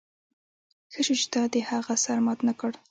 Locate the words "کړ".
2.59-2.71